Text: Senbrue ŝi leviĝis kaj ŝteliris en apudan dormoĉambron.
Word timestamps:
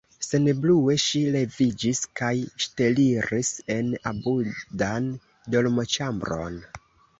Senbrue 0.27 0.95
ŝi 1.03 1.19
leviĝis 1.35 2.01
kaj 2.21 2.31
ŝteliris 2.65 3.53
en 3.77 3.93
apudan 4.15 5.13
dormoĉambron. 5.57 6.61